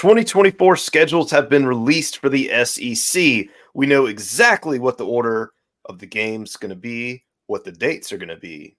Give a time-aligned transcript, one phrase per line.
[0.00, 3.46] 2024 schedules have been released for the SEC.
[3.74, 5.52] We know exactly what the order
[5.84, 8.78] of the game's going to be, what the dates are going to be.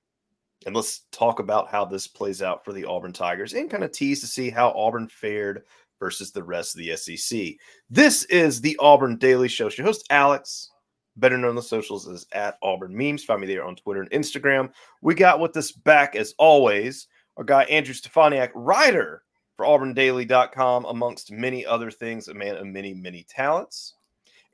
[0.65, 3.92] And let's talk about how this plays out for the Auburn Tigers and kind of
[3.92, 5.61] tease to see how Auburn fared
[5.99, 7.53] versus the rest of the SEC.
[7.88, 9.69] This is the Auburn Daily Show.
[9.69, 10.71] Your host, Alex,
[11.17, 13.23] better known on the socials as at Auburn Memes.
[13.23, 14.71] Find me there on Twitter and Instagram.
[15.03, 17.07] We got with us back, as always,
[17.38, 19.20] our guy, Andrew Stefaniak, writer
[19.62, 23.94] for auburndaily.com, amongst many other things, a man of many, many talents.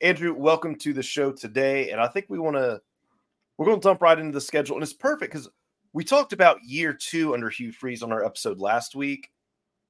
[0.01, 1.91] Andrew, welcome to the show today.
[1.91, 2.81] And I think we want to,
[3.57, 4.75] we're going to jump right into the schedule.
[4.75, 5.47] And it's perfect because
[5.93, 9.31] we talked about year two under Hugh Freeze on our episode last week.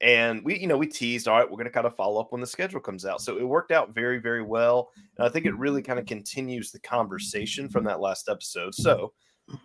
[0.02, 2.32] And we, you know, we teased, all right, we're going to kind of follow up
[2.32, 3.20] when the schedule comes out.
[3.20, 4.91] So it worked out very, very well.
[5.18, 8.76] And I think it really kind of continues the conversation from that last episode.
[8.76, 9.13] So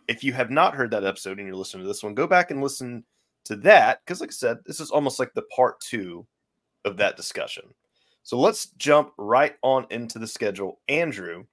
[0.08, 2.50] if you have not heard that episode and you're listening to this one, go back
[2.50, 3.04] and listen
[3.44, 4.00] to that.
[4.04, 6.26] Because, like I said, this is almost like the part two
[6.84, 7.64] of that discussion.
[8.22, 10.80] So let's jump right on into the schedule.
[10.88, 11.44] Andrew,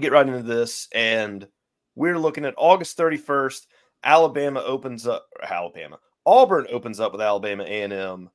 [0.00, 0.88] get right into this.
[0.94, 1.46] And
[1.94, 3.66] we're looking at August 31st.
[4.02, 5.98] Alabama opens up Alabama.
[6.26, 8.30] Auburn opens up with Alabama A&M.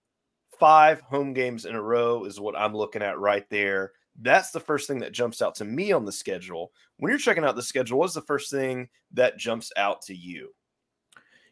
[0.59, 3.93] Five home games in a row is what I'm looking at right there.
[4.21, 6.71] That's the first thing that jumps out to me on the schedule.
[6.97, 10.53] When you're checking out the schedule, what's the first thing that jumps out to you?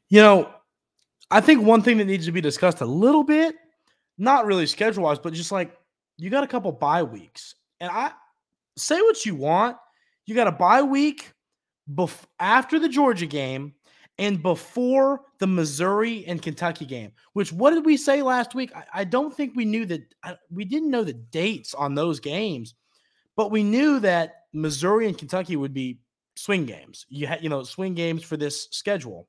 [0.09, 0.53] You know,
[1.29, 3.55] I think one thing that needs to be discussed a little bit,
[4.17, 5.75] not really schedule wise, but just like
[6.17, 7.55] you got a couple bye weeks.
[7.79, 8.11] And I
[8.77, 9.77] say what you want.
[10.25, 11.31] You got a bye week
[11.93, 13.73] bef- after the Georgia game
[14.17, 18.71] and before the Missouri and Kentucky game, which what did we say last week?
[18.75, 22.19] I, I don't think we knew that I, we didn't know the dates on those
[22.19, 22.73] games,
[23.35, 25.99] but we knew that Missouri and Kentucky would be
[26.35, 27.05] swing games.
[27.09, 29.27] You had, you know, swing games for this schedule.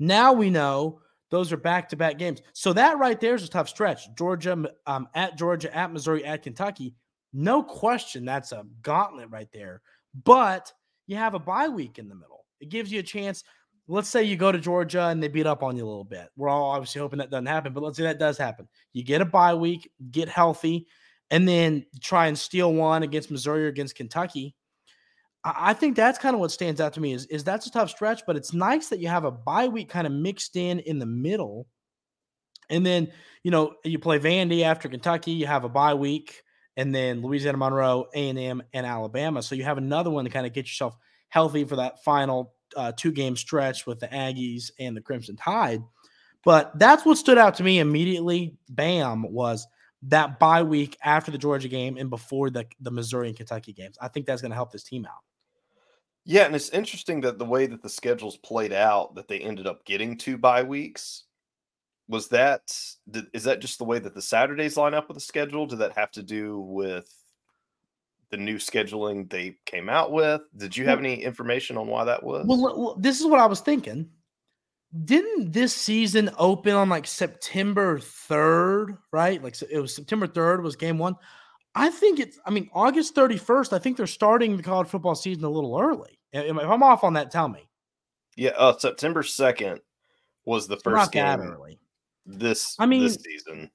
[0.00, 2.40] Now we know those are back to back games.
[2.54, 4.12] So that right there is a tough stretch.
[4.16, 6.94] Georgia um, at Georgia, at Missouri, at Kentucky.
[7.32, 9.82] No question that's a gauntlet right there.
[10.24, 10.72] But
[11.06, 12.44] you have a bye week in the middle.
[12.60, 13.44] It gives you a chance.
[13.86, 16.28] Let's say you go to Georgia and they beat up on you a little bit.
[16.36, 18.68] We're all obviously hoping that doesn't happen, but let's say that does happen.
[18.92, 20.86] You get a bye week, get healthy,
[21.30, 24.54] and then try and steal one against Missouri or against Kentucky.
[25.42, 27.90] I think that's kind of what stands out to me is, is that's a tough
[27.90, 30.98] stretch, but it's nice that you have a bye week kind of mixed in in
[30.98, 31.66] the middle.
[32.68, 33.10] And then,
[33.42, 36.42] you know, you play Vandy after Kentucky, you have a bye week,
[36.76, 39.42] and then Louisiana Monroe, A&M, and Alabama.
[39.42, 40.96] So you have another one to kind of get yourself
[41.28, 45.82] healthy for that final uh, two game stretch with the Aggies and the Crimson Tide.
[46.44, 48.56] But that's what stood out to me immediately.
[48.68, 49.66] Bam was
[50.02, 53.96] that bye week after the Georgia game and before the, the Missouri and Kentucky games.
[54.00, 55.22] I think that's going to help this team out.
[56.30, 59.66] Yeah, and it's interesting that the way that the schedules played out, that they ended
[59.66, 61.24] up getting two bye weeks.
[62.06, 62.72] Was that
[63.34, 65.66] is that just the way that the Saturdays line up with the schedule?
[65.66, 67.12] Did that have to do with
[68.30, 70.42] the new scheduling they came out with?
[70.56, 72.46] Did you have any information on why that was?
[72.46, 74.08] Well, this is what I was thinking.
[75.04, 79.42] Didn't this season open on like September 3rd, right?
[79.42, 81.16] Like it was September 3rd was game 1.
[81.74, 85.42] I think it's I mean August 31st, I think they're starting the college football season
[85.42, 86.19] a little early.
[86.32, 87.68] If I'm off on that, tell me.
[88.36, 89.80] Yeah, uh, September 2nd
[90.44, 91.78] was the first game early.
[92.26, 93.70] This I mean this season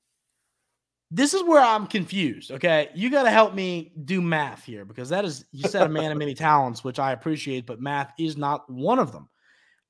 [1.12, 2.52] this is where I'm confused.
[2.52, 2.90] Okay.
[2.96, 6.12] You got to help me do math here because that is, you said a man
[6.12, 9.30] of many talents, which I appreciate, but math is not one of them.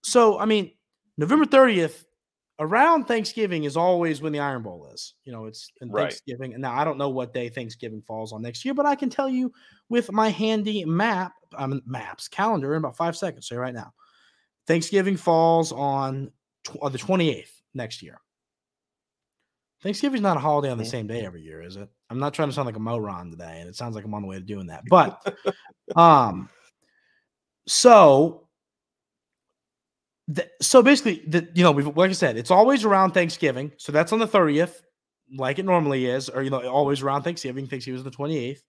[0.03, 0.71] So, I mean,
[1.17, 2.03] November 30th,
[2.59, 5.15] around Thanksgiving is always when the Iron Bowl is.
[5.23, 6.03] You know, it's in right.
[6.03, 6.53] Thanksgiving.
[6.53, 9.09] And now I don't know what day Thanksgiving falls on next year, but I can
[9.09, 9.51] tell you
[9.89, 11.33] with my handy map,
[11.67, 13.47] mean, maps calendar in about five seconds.
[13.47, 13.93] Say right now,
[14.67, 16.31] Thanksgiving falls on,
[16.63, 18.19] tw- the 28th next year.
[19.83, 21.87] Thanksgiving's not a holiday on the same day every year, is it?
[22.09, 24.23] I'm not trying to sound like a moron today, and it sounds like I'm on
[24.23, 24.83] the way to doing that.
[24.89, 25.37] But
[25.95, 26.49] um
[27.67, 28.47] so
[30.27, 33.71] the, so basically the you know, we've like I said, it's always around Thanksgiving.
[33.77, 34.81] So that's on the 30th,
[35.37, 37.67] like it normally is, or you know, always around Thanksgiving.
[37.67, 38.61] Thanksgiving is the 28th.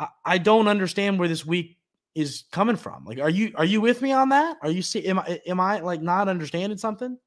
[0.00, 1.78] I, I don't understand where this week
[2.14, 3.04] is coming from.
[3.04, 4.56] Like, are you are you with me on that?
[4.62, 7.18] Are you see am I am I like not understanding something?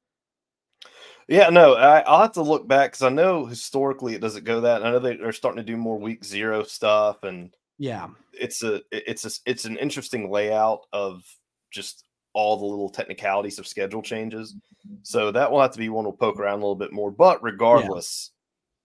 [1.28, 4.62] Yeah, no, I, will have to look back because I know historically it doesn't go
[4.62, 4.82] that.
[4.82, 8.80] I know they are starting to do more week zero stuff, and yeah, it's a
[8.90, 11.22] it's a it's an interesting layout of
[11.70, 14.54] just all the little technicalities of schedule changes.
[15.02, 17.10] So that will have to be one we'll poke around a little bit more.
[17.10, 18.30] But regardless.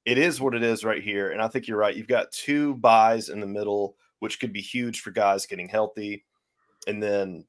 [0.06, 1.96] It is what it is right here, and I think you're right.
[1.96, 6.26] You've got two buys in the middle, which could be huge for guys getting healthy,
[6.88, 7.46] and then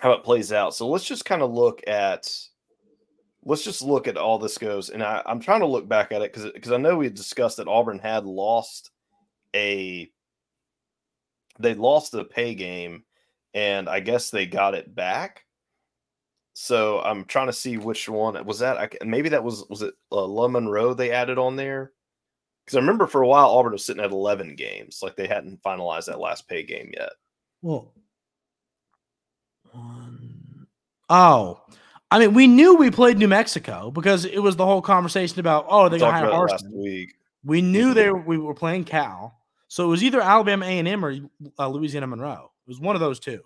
[0.00, 0.74] how it plays out.
[0.74, 2.28] So let's just kind of look at
[3.44, 4.90] let's just look at all this goes.
[4.90, 7.58] And I, I'm trying to look back at it because because I know we discussed
[7.58, 8.90] that Auburn had lost
[9.54, 10.10] a
[11.58, 13.04] they lost a pay game,
[13.52, 15.44] and I guess they got it back.
[16.54, 18.78] So I'm trying to see which one was that.
[18.78, 21.92] I, maybe that was was it uh, Le Monroe they added on there
[22.64, 25.62] because I remember for a while Auburn was sitting at 11 games, like they hadn't
[25.62, 27.10] finalized that last pay game yet.
[27.60, 27.92] Well,
[29.72, 30.68] one,
[31.10, 31.60] oh,
[32.12, 35.66] I mean, we knew we played New Mexico because it was the whole conversation about
[35.68, 37.14] oh they got higher last week.
[37.44, 37.94] We knew mm-hmm.
[37.94, 41.16] they were, we were playing Cal, so it was either Alabama A and M or
[41.58, 42.52] uh, Louisiana Monroe.
[42.64, 43.42] It was one of those two.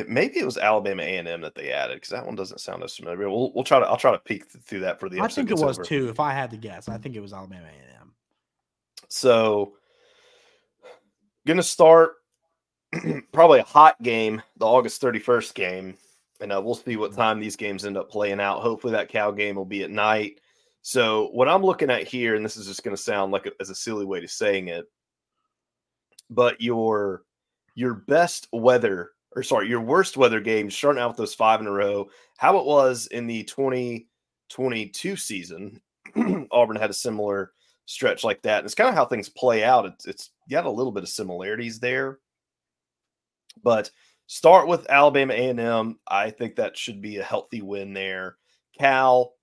[0.00, 2.60] It, maybe it was Alabama A and M that they added because that one doesn't
[2.60, 3.28] sound as familiar.
[3.28, 5.20] We'll we'll try to I'll try to peek through that for the.
[5.20, 5.84] I think it was over.
[5.84, 6.08] too.
[6.08, 8.12] If I had to guess, I think it was Alabama A and M.
[9.08, 9.74] So,
[11.46, 12.14] gonna start
[13.32, 15.96] probably a hot game, the August thirty first game,
[16.40, 18.62] and uh, we'll see what time these games end up playing out.
[18.62, 20.40] Hopefully, that Cal game will be at night.
[20.82, 23.52] So, what I'm looking at here, and this is just going to sound like a,
[23.60, 24.86] as a silly way to saying it,
[26.30, 27.22] but your
[27.74, 31.66] your best weather or sorry, your worst weather games starting out with those five in
[31.66, 35.80] a row, how it was in the 2022 season.
[36.50, 37.52] Auburn had a similar
[37.86, 38.58] stretch like that.
[38.58, 39.86] And it's kind of how things play out.
[39.86, 42.18] It's, it's got a little bit of similarities there.
[43.62, 43.90] But
[44.26, 45.98] start with Alabama A&M.
[46.08, 48.36] I think that should be a healthy win there.
[48.78, 49.34] Cal,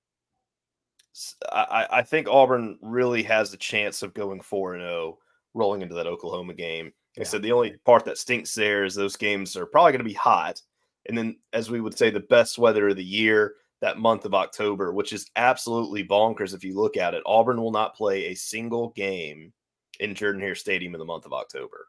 [1.51, 5.17] I, I think Auburn really has the chance of going 4 0
[5.53, 6.93] rolling into that Oklahoma game.
[7.17, 7.29] Like yeah.
[7.29, 10.05] I said, the only part that stinks there is those games are probably going to
[10.05, 10.61] be hot.
[11.07, 14.35] And then, as we would say, the best weather of the year, that month of
[14.35, 17.23] October, which is absolutely bonkers if you look at it.
[17.25, 19.51] Auburn will not play a single game
[19.99, 21.87] in Jordan Hare Stadium in the month of October.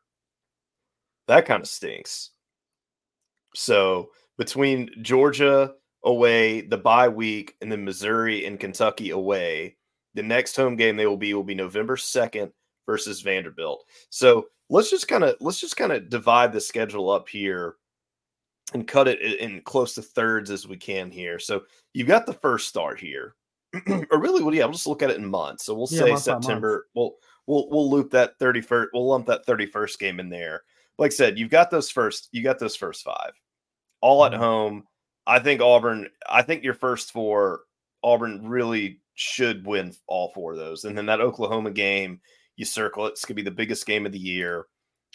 [1.27, 2.31] That kind of stinks.
[3.55, 5.75] So, between Georgia
[6.05, 9.77] away, the bye week, and then Missouri and Kentucky away,
[10.15, 12.51] the next home game they will be will be November 2nd
[12.87, 13.85] versus Vanderbilt.
[14.11, 17.77] So let's just kind of let's just kind of divide the schedule up here
[18.75, 21.39] and cut it in close to thirds as we can here.
[21.39, 21.63] So
[21.95, 23.35] you've got the first start here.
[24.11, 25.65] or really, well, yeah, we'll just look at it in months.
[25.65, 26.87] So we'll yeah, say September.
[26.95, 27.17] We'll
[27.47, 30.63] we'll we'll loop that 31st, we'll lump that 31st game in there.
[30.99, 33.33] Like I said, you've got those first, you got those first five.
[34.01, 34.41] All at mm-hmm.
[34.41, 34.85] home.
[35.27, 37.61] I think Auburn, I think your first four,
[38.03, 40.85] Auburn really should win all four of those.
[40.85, 42.21] And then that Oklahoma game,
[42.59, 43.11] you circle it.
[43.11, 44.67] It's going to be the biggest game of the year.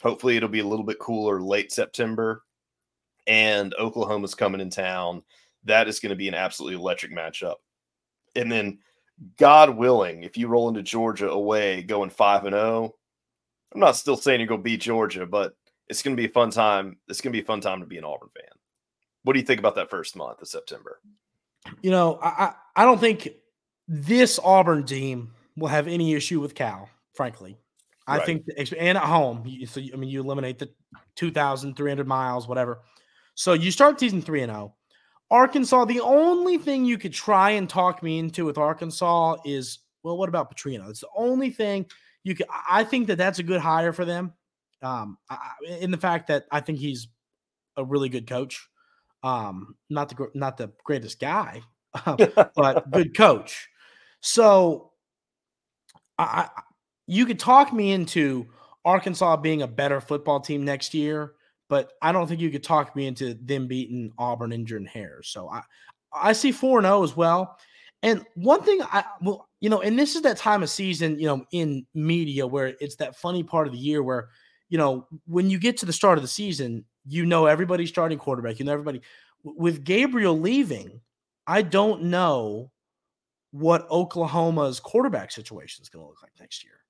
[0.01, 2.43] Hopefully, it'll be a little bit cooler late September.
[3.27, 5.23] And Oklahoma's coming in town.
[5.65, 7.55] That is going to be an absolutely electric matchup.
[8.35, 8.79] And then,
[9.37, 12.95] God willing, if you roll into Georgia away going 5 and 0,
[13.73, 15.55] I'm not still saying you're going to beat Georgia, but
[15.89, 16.97] it's going to be a fun time.
[17.09, 18.49] It's going to be a fun time to be an Auburn fan.
[19.23, 20.99] What do you think about that first month of September?
[21.81, 23.29] You know, I, I don't think
[23.87, 27.57] this Auburn team will have any issue with Cal frankly.
[28.05, 28.25] I right.
[28.25, 30.69] think, and at home, so I mean, you eliminate the
[31.15, 32.81] 2,300 miles, whatever.
[33.35, 34.73] So you start season three and zero.
[34.75, 35.35] Oh.
[35.35, 40.17] Arkansas, the only thing you could try and talk me into with Arkansas is, well,
[40.17, 40.89] what about Petrino?
[40.89, 41.85] It's the only thing
[42.23, 42.45] you could.
[42.69, 44.33] I think that that's a good hire for them.
[44.83, 47.07] Um, I, in the fact that I think he's
[47.77, 48.67] a really good coach.
[49.23, 51.61] Um, not the not the greatest guy,
[52.55, 53.69] but good coach.
[54.19, 54.91] So
[56.17, 56.49] I,
[57.07, 58.47] you could talk me into
[58.85, 61.33] Arkansas being a better football team next year,
[61.69, 65.21] but I don't think you could talk me into them beating Auburn and Jordan Hare.
[65.23, 65.61] So I,
[66.13, 67.57] I see 4 0 as well.
[68.01, 71.25] And one thing I well, you know, and this is that time of season, you
[71.25, 74.29] know, in media where it's that funny part of the year where,
[74.67, 78.17] you know, when you get to the start of the season, you know everybody's starting
[78.17, 79.01] quarterback, you know everybody.
[79.43, 81.01] With Gabriel leaving,
[81.47, 82.71] I don't know
[83.51, 86.82] what Oklahoma's quarterback situation is going to look like next year.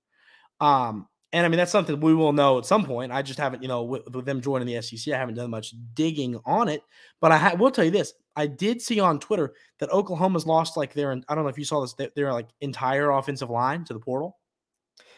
[0.64, 3.12] Um, and I mean, that's something we will know at some point.
[3.12, 5.74] I just haven't, you know, with, with them joining the SEC, I haven't done much
[5.94, 6.82] digging on it.
[7.20, 10.78] But I ha- will tell you this: I did see on Twitter that Oklahoma's lost
[10.78, 13.84] like their, I don't know if you saw this, their, their like entire offensive line
[13.86, 14.38] to the portal.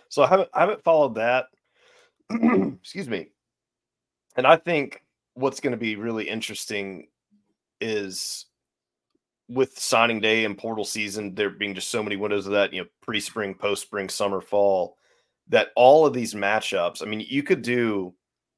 [0.09, 1.45] So I haven't, I haven't followed that.
[2.31, 3.27] Excuse me.
[4.35, 5.03] And I think
[5.35, 7.07] what's going to be really interesting
[7.81, 8.45] is
[9.47, 12.81] with signing day and portal season, there being just so many windows of that, you
[12.81, 14.97] know, pre spring, post spring, summer, fall
[15.49, 18.13] that all of these matchups, I mean, you could do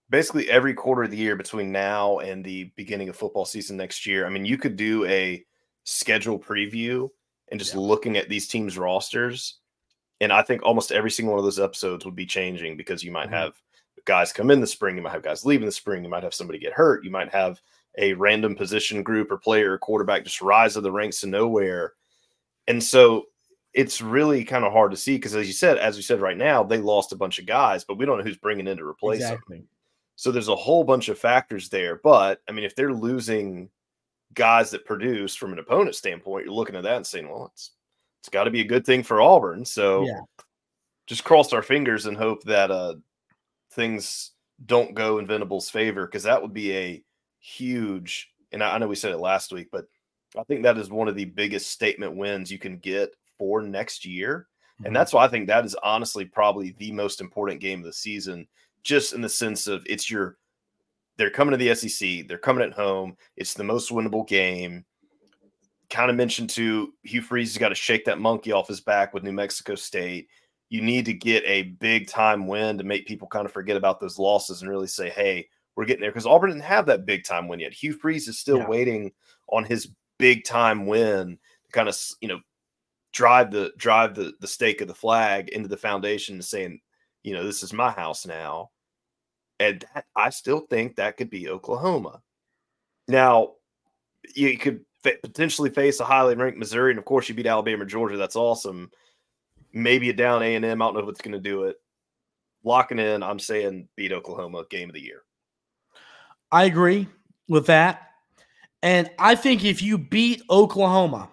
[0.09, 4.05] basically every quarter of the year between now and the beginning of football season next
[4.05, 4.25] year.
[4.25, 5.45] I mean, you could do a
[5.83, 7.09] schedule preview
[7.49, 7.79] and just yeah.
[7.79, 9.59] looking at these teams' rosters.
[10.21, 13.11] And I think almost every single one of those episodes would be changing because you
[13.11, 13.35] might mm-hmm.
[13.35, 13.53] have
[14.05, 16.23] guys come in the spring, you might have guys leave in the spring, you might
[16.23, 17.61] have somebody get hurt, you might have
[17.97, 21.93] a random position group or player or quarterback just rise of the ranks to nowhere.
[22.67, 23.25] And so
[23.73, 26.37] it's really kind of hard to see because, as you said, as you said right
[26.37, 28.85] now, they lost a bunch of guys, but we don't know who's bringing in to
[28.85, 29.57] replace exactly.
[29.57, 29.67] them.
[30.15, 31.99] So there's a whole bunch of factors there.
[32.03, 33.69] But I mean, if they're losing
[34.33, 37.71] guys that produce from an opponent standpoint, you're looking at that and saying, well, it's
[38.21, 39.63] it's got to be a good thing for Auburn.
[39.63, 40.21] So yeah.
[41.05, 42.95] just cross our fingers and hope that uh,
[43.71, 44.31] things
[44.65, 47.03] don't go in Venables' favor because that would be a
[47.39, 48.29] huge.
[48.51, 49.85] And I, I know we said it last week, but
[50.37, 54.05] I think that is one of the biggest statement wins you can get for next
[54.05, 54.47] year.
[54.77, 54.93] And mm-hmm.
[54.93, 58.47] that's why I think that is honestly probably the most important game of the season,
[58.83, 60.37] just in the sense of it's your
[61.17, 64.85] they're coming to the SEC, they're coming at home, it's the most winnable game.
[65.89, 69.13] Kind of mentioned to Hugh Freeze has got to shake that monkey off his back
[69.13, 70.27] with New Mexico State.
[70.69, 73.99] You need to get a big time win to make people kind of forget about
[73.99, 76.11] those losses and really say, hey, we're getting there.
[76.11, 77.73] Because Auburn didn't have that big time win yet.
[77.73, 78.67] Hugh Freeze is still yeah.
[78.67, 79.11] waiting
[79.47, 79.89] on his
[80.19, 82.39] big time win to kind of, you know,
[83.13, 86.79] drive the drive the the stake of the flag into the foundation saying,
[87.23, 88.69] you know, this is my house now.
[89.59, 92.21] And that, I still think that could be Oklahoma.
[93.07, 93.53] Now,
[94.35, 98.17] you could potentially face a highly ranked Missouri, and of course, you beat Alabama, Georgia.
[98.17, 98.91] That's awesome.
[99.73, 100.81] Maybe a down A and M.
[100.81, 101.77] I don't know what's going to do it.
[102.63, 105.23] Locking in, I'm saying beat Oklahoma game of the year.
[106.51, 107.07] I agree
[107.47, 108.11] with that,
[108.83, 111.29] and I think if you beat Oklahoma,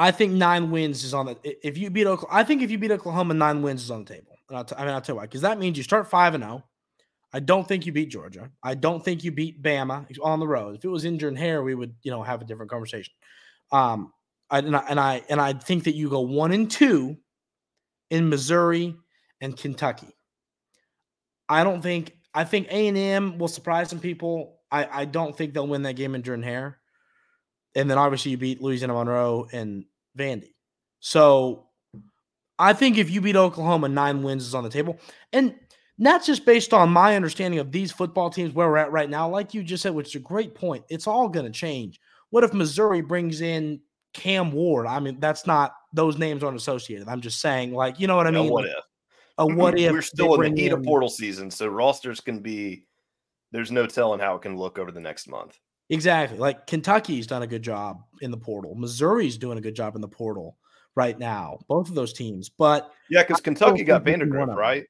[0.00, 1.36] I think nine wins is on the.
[1.44, 4.14] If you beat Oklahoma, I think if you beat Oklahoma, nine wins is on the
[4.14, 4.32] table.
[4.48, 5.26] And I'll t- I mean, I'll tell you why.
[5.26, 6.64] Because that means you start five and zero.
[6.64, 6.68] Oh.
[7.34, 8.50] I don't think you beat Georgia.
[8.62, 10.74] I don't think you beat Bama on the road.
[10.74, 13.12] If it was in Hare, we would, you know, have a different conversation.
[13.72, 14.12] Um,
[14.48, 17.18] I, and I and I and I think that you go one and two
[18.08, 18.96] in Missouri
[19.42, 20.08] and Kentucky.
[21.46, 22.16] I don't think.
[22.32, 24.60] I think A and M will surprise some people.
[24.72, 26.78] I I don't think they'll win that game in Jordan Hare.
[27.74, 29.84] And then obviously you beat Louisiana Monroe and
[30.18, 30.54] Vandy.
[31.00, 31.66] So
[32.58, 34.98] I think if you beat Oklahoma, nine wins is on the table.
[35.32, 35.54] And
[35.98, 39.28] that's just based on my understanding of these football teams where we're at right now,
[39.28, 40.84] like you just said, which is a great point.
[40.88, 42.00] It's all going to change.
[42.30, 43.80] What if Missouri brings in
[44.14, 44.86] Cam Ward?
[44.86, 47.08] I mean, that's not those names aren't associated.
[47.08, 48.50] I'm just saying, like, you know what I mean?
[48.50, 48.84] what like, if?
[49.38, 49.92] A what if?
[49.92, 52.86] We're still in the heat in, of portal season, so rosters can be.
[53.52, 55.58] There's no telling how it can look over the next month.
[55.90, 56.38] Exactly.
[56.38, 58.74] Like Kentucky's done a good job in the portal.
[58.74, 60.56] Missouri's doing a good job in the portal
[60.94, 61.58] right now.
[61.68, 62.48] Both of those teams.
[62.48, 64.86] But yeah, because Kentucky got Vandagriff, right?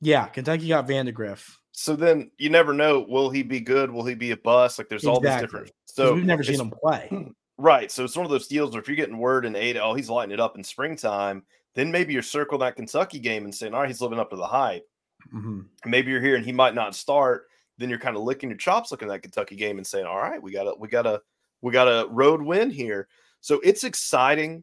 [0.00, 1.48] Yeah, Kentucky got Vandagriff.
[1.70, 3.06] So then you never know.
[3.08, 3.90] Will he be good?
[3.90, 4.78] Will he be a bust?
[4.78, 5.28] Like there's exactly.
[5.28, 5.70] all these different.
[5.86, 7.32] So we've never seen him play.
[7.58, 7.92] Right.
[7.92, 10.10] So it's one of those deals where if you're getting word in eight, oh, he's
[10.10, 11.44] lighting it up in springtime,
[11.74, 14.36] then maybe you're circling that Kentucky game and saying, all right, he's living up to
[14.36, 14.84] the hype.
[15.32, 15.60] Mm-hmm.
[15.86, 17.46] Maybe you're here and he might not start
[17.82, 20.20] then you're kind of licking your chops looking at that Kentucky game and saying, "All
[20.20, 21.20] right, we got a we got a
[21.60, 23.08] we got a road win here."
[23.40, 24.62] So it's exciting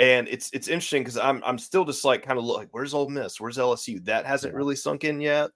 [0.00, 3.10] and it's it's interesting because I'm I'm still just like kind of like, where's Ole
[3.10, 3.38] Miss?
[3.38, 4.02] Where's LSU?
[4.06, 4.56] That hasn't yeah.
[4.56, 5.50] really sunk in yet.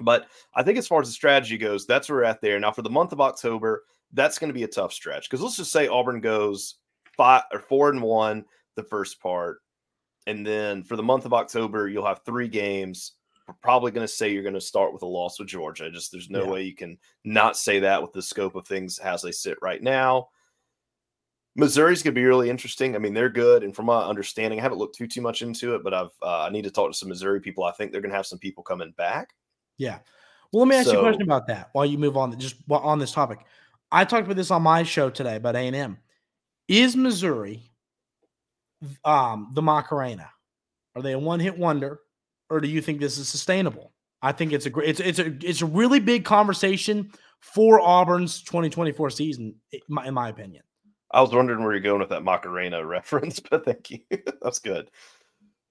[0.00, 2.58] But I think as far as the strategy goes, that's where we're at there.
[2.58, 3.84] Now for the month of October,
[4.14, 6.76] that's going to be a tough stretch because let's just say Auburn goes
[7.16, 8.46] five or four and one
[8.76, 9.58] the first part,
[10.26, 13.12] and then for the month of October, you'll have three games
[13.54, 15.90] probably going to say you're going to start with a loss with Georgia.
[15.90, 16.50] Just there's no yeah.
[16.50, 19.82] way you can not say that with the scope of things as they sit right
[19.82, 20.28] now.
[21.56, 22.94] Missouri's going to be really interesting.
[22.94, 25.74] I mean, they're good, and from my understanding, I haven't looked too too much into
[25.74, 27.64] it, but I've uh, I need to talk to some Missouri people.
[27.64, 29.34] I think they're going to have some people coming back.
[29.76, 29.98] Yeah.
[30.52, 32.38] Well, let me ask so, you a question about that while you move on.
[32.38, 33.40] Just on this topic,
[33.90, 35.98] I talked about this on my show today about A and M.
[36.68, 37.62] Is Missouri
[39.04, 40.30] um, the Macarena?
[40.94, 42.00] Are they a one hit wonder?
[42.50, 43.92] Or do you think this is sustainable?
[44.22, 48.42] I think it's a great, it's it's a it's a really big conversation for Auburn's
[48.42, 50.62] 2024 season, in my, in my opinion.
[51.10, 54.00] I was wondering where you're going with that Macarena reference, but thank you.
[54.42, 54.90] That's good.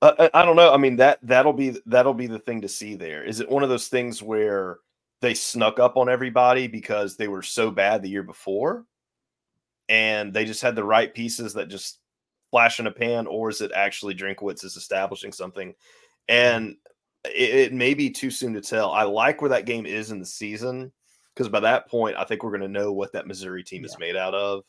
[0.01, 0.73] Uh, I, I don't know.
[0.73, 2.95] I mean that that'll be that'll be the thing to see.
[2.95, 4.77] There is it one of those things where
[5.21, 8.85] they snuck up on everybody because they were so bad the year before,
[9.89, 11.99] and they just had the right pieces that just
[12.49, 15.75] flash in a pan, or is it actually Drinkwitz is establishing something
[16.29, 16.75] and
[17.25, 18.91] it, it may be too soon to tell.
[18.91, 20.93] I like where that game is in the season
[21.33, 23.87] because by that point, I think we're going to know what that Missouri team yeah.
[23.87, 24.63] is made out of.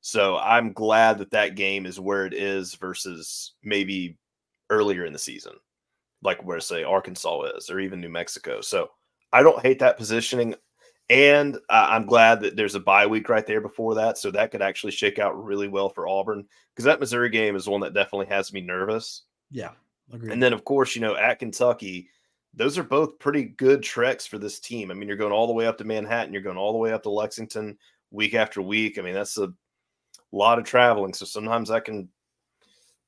[0.00, 4.16] So I'm glad that that game is where it is versus maybe
[4.70, 5.54] earlier in the season,
[6.22, 8.60] like where say Arkansas is or even New Mexico.
[8.60, 8.90] So
[9.32, 10.54] I don't hate that positioning.
[11.08, 14.18] And uh, I'm glad that there's a bye week right there before that.
[14.18, 17.68] So that could actually shake out really well for Auburn because that Missouri game is
[17.68, 19.22] one that definitely has me nervous.
[19.50, 19.70] Yeah.
[20.12, 20.32] Agreed.
[20.32, 22.08] And then, of course, you know, at Kentucky,
[22.54, 24.90] those are both pretty good treks for this team.
[24.90, 26.92] I mean, you're going all the way up to Manhattan, you're going all the way
[26.92, 27.76] up to Lexington
[28.10, 28.98] week after week.
[28.98, 29.52] I mean, that's a
[30.32, 31.12] lot of traveling.
[31.12, 32.08] So sometimes I can,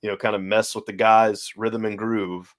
[0.02, 2.54] you know, kind of mess with the guys' rhythm and groove.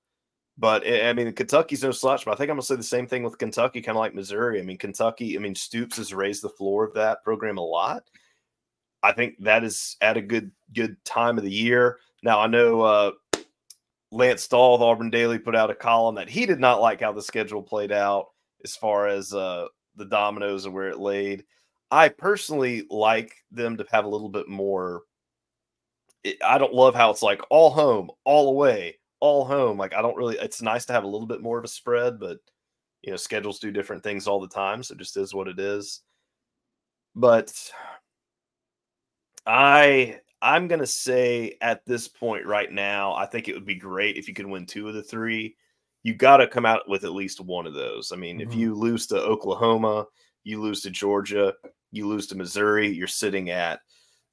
[0.57, 2.25] But eh, I mean, Kentucky's no slouch.
[2.25, 4.59] But I think I'm gonna say the same thing with Kentucky, kind of like Missouri.
[4.59, 5.37] I mean, Kentucky.
[5.37, 8.03] I mean, Stoops has raised the floor of that program a lot.
[9.01, 11.99] I think that is at a good good time of the year.
[12.23, 13.11] Now I know uh,
[14.11, 17.11] Lance Stahl of Auburn Daily put out a column that he did not like how
[17.11, 18.27] the schedule played out
[18.63, 21.43] as far as uh, the dominoes and where it laid.
[21.91, 25.03] I personally like them to have a little bit more.
[26.43, 29.77] I don't love how it's like all home, all away, all home.
[29.77, 30.37] Like I don't really.
[30.37, 32.37] It's nice to have a little bit more of a spread, but
[33.01, 35.59] you know schedules do different things all the time, so it just is what it
[35.59, 36.01] is.
[37.15, 37.53] But
[39.45, 44.17] I I'm gonna say at this point right now, I think it would be great
[44.17, 45.55] if you could win two of the three.
[46.03, 48.13] You got to come out with at least one of those.
[48.13, 48.49] I mean, mm-hmm.
[48.49, 50.05] if you lose to Oklahoma,
[50.45, 51.53] you lose to Georgia,
[51.91, 53.81] you lose to Missouri, you're sitting at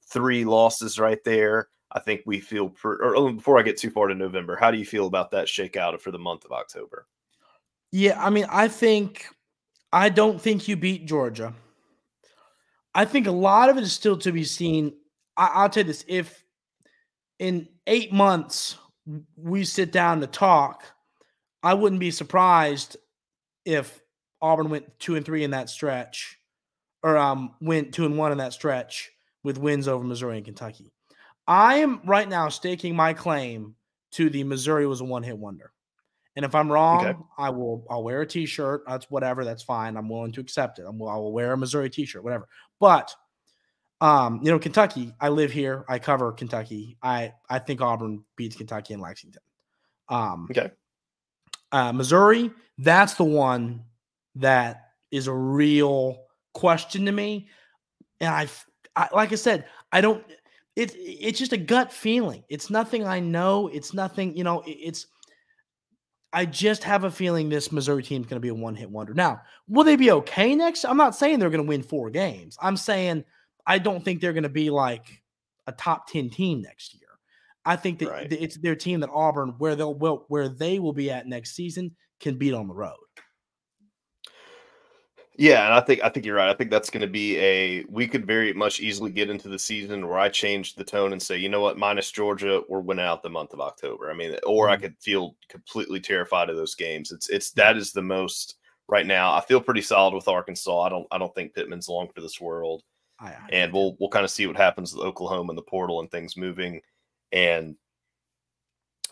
[0.09, 1.69] three losses right there.
[1.93, 2.69] I think we feel.
[2.69, 5.31] Per, or oh, before I get too far to November, how do you feel about
[5.33, 7.07] that shakeout for the month of October?
[7.93, 9.27] Yeah, I mean, I think
[9.93, 11.55] I don't think you beat Georgia.
[12.95, 14.95] I think a lot of it is still to be seen.
[15.37, 16.45] I, will tell you this: if
[17.39, 18.77] in eight months
[19.37, 20.85] we sit down to talk,
[21.63, 22.97] I wouldn't be surprised
[23.65, 24.01] if
[24.41, 26.39] Auburn went two and three in that stretch,
[27.03, 29.11] or um went two and one in that stretch
[29.43, 30.93] with wins over Missouri and Kentucky.
[31.47, 33.77] I am right now staking my claim
[34.13, 35.73] to the Missouri was a one hit wonder.
[36.35, 37.19] And if I'm wrong, okay.
[37.39, 38.83] I will I'll wear a t-shirt.
[38.87, 39.45] That's whatever.
[39.45, 39.97] That's fine.
[39.97, 40.85] I'm willing to accept it.
[40.87, 42.47] I'm, I will wear a Missouri t-shirt, whatever.
[42.79, 43.15] But
[44.01, 45.15] um, you know, Kentucky.
[45.21, 45.85] I live here.
[45.89, 46.97] I cover Kentucky.
[47.03, 49.43] I I think Auburn beats Kentucky and Lexington.
[50.09, 50.71] Um, okay.
[51.73, 52.51] Uh, Missouri.
[52.79, 53.85] That's the one
[54.37, 56.19] that is a real
[56.53, 57.49] question to me.
[58.21, 60.25] And I've, I, like I said, I don't.
[60.75, 62.45] It's it's just a gut feeling.
[62.51, 63.69] It's nothing I know.
[63.69, 64.37] It's nothing.
[64.37, 64.61] You know.
[64.61, 65.07] It, it's.
[66.35, 68.91] I just have a feeling this Missouri team is going to be a one hit
[68.91, 69.15] wonder.
[69.15, 70.85] Now, will they be okay next?
[70.85, 72.59] I'm not saying they're going to win four games.
[72.61, 73.25] I'm saying
[73.67, 75.23] I don't think they're going to be like
[75.67, 77.03] a top 10 team next year.
[77.65, 78.33] I think that right.
[78.33, 82.39] it's their team that Auburn, where they'll where they will be at next season, can
[82.39, 82.95] beat on the road.
[85.39, 86.49] Yeah, and I think I think you're right.
[86.49, 89.59] I think that's going to be a we could very much easily get into the
[89.59, 93.05] season where I change the tone and say, you know what, minus Georgia, we're winning
[93.05, 94.11] out the month of October.
[94.11, 94.73] I mean, or mm-hmm.
[94.73, 97.13] I could feel completely terrified of those games.
[97.13, 98.57] It's it's that is the most
[98.89, 99.35] right now.
[99.35, 100.81] I feel pretty solid with Arkansas.
[100.81, 102.83] I don't I don't think Pittman's long for this world.
[103.51, 106.37] And we'll we'll kind of see what happens with Oklahoma and the portal and things
[106.37, 106.81] moving.
[107.33, 107.77] And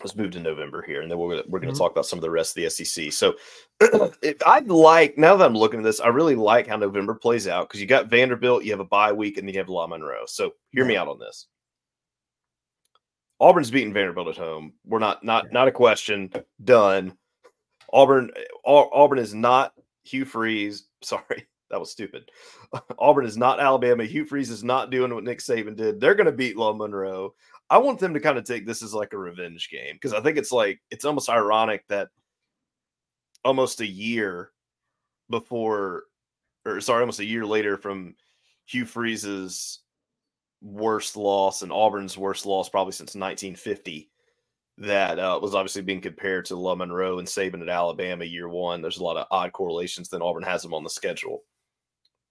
[0.01, 1.83] let's move to November here, and then we're gonna, we're going to mm-hmm.
[1.83, 3.11] talk about some of the rest of the SEC.
[3.11, 3.35] So,
[4.21, 7.47] if I like now that I'm looking at this, I really like how November plays
[7.47, 9.87] out because you got Vanderbilt, you have a bye week, and then you have La
[9.87, 10.25] Monroe.
[10.27, 10.89] So, hear yeah.
[10.89, 11.47] me out on this.
[13.39, 14.73] Auburn's beating Vanderbilt at home.
[14.85, 16.31] We're not not not a question.
[16.63, 17.17] Done.
[17.91, 18.31] Auburn
[18.65, 20.87] Auburn is not Hugh Freeze.
[21.01, 22.29] Sorry, that was stupid.
[22.99, 24.05] Auburn is not Alabama.
[24.05, 25.99] Hugh Freeze is not doing what Nick Saban did.
[25.99, 27.33] They're going to beat La Monroe.
[27.69, 30.21] I want them to kind of take this as like a revenge game because I
[30.21, 32.09] think it's like it's almost ironic that
[33.43, 34.51] almost a year
[35.29, 36.03] before,
[36.65, 38.15] or sorry, almost a year later from
[38.67, 39.79] Hugh Freeze's
[40.61, 44.09] worst loss and Auburn's worst loss probably since 1950
[44.77, 48.81] that uh, was obviously being compared to La Monroe and Saban at Alabama year one.
[48.81, 50.09] There's a lot of odd correlations.
[50.09, 51.43] Then Auburn has them on the schedule.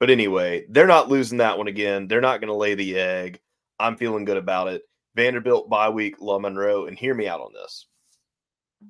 [0.04, 2.06] But anyway, they're not losing that one again.
[2.06, 3.40] They're not going to lay the egg.
[3.80, 4.82] I'm feeling good about it.
[5.16, 7.86] Vanderbilt bye week, La Monroe, and hear me out on this.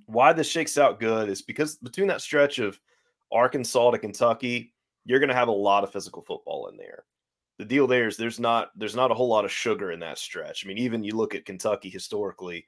[0.07, 2.81] Why this shakes out good is because between that stretch of
[3.31, 4.75] Arkansas to Kentucky,
[5.05, 7.05] you're going to have a lot of physical football in there.
[7.61, 10.19] The deal there is there's not there's not a whole lot of sugar in that
[10.19, 10.67] stretch.
[10.67, 12.67] I mean, even you look at Kentucky historically.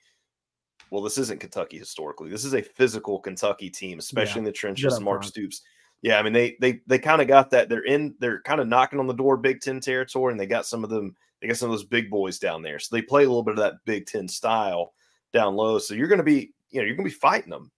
[0.92, 2.30] Well, this isn't Kentucky historically.
[2.30, 4.38] This is a physical Kentucky team, especially yeah.
[4.38, 5.00] in the trenches.
[5.00, 5.62] Mark Stoops
[6.02, 7.68] yeah, I mean they they they kind of got that.
[7.68, 8.14] They're in.
[8.20, 10.90] They're kind of knocking on the door, Big Ten territory, and they got some of
[10.90, 11.16] them.
[11.40, 13.52] They got some of those big boys down there, so they play a little bit
[13.52, 14.92] of that Big Ten style
[15.32, 15.78] down low.
[15.78, 17.70] So you're going to be, you know, you're going to be fighting them.